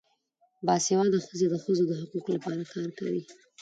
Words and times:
باسواده 0.65 1.19
ښځې 1.25 1.47
د 1.49 1.55
ښځو 1.63 1.83
د 1.87 1.91
حقونو 1.99 2.29
لپاره 2.35 2.63
کار 2.73 2.89
کوي. 2.99 3.23